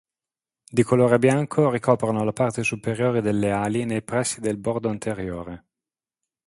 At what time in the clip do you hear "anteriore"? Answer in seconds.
4.89-5.65